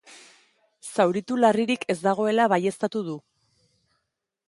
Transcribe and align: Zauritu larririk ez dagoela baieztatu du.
Zauritu 0.95 1.37
larririk 1.43 1.87
ez 1.95 1.99
dagoela 2.09 2.51
baieztatu 2.57 3.07
du. 3.11 3.19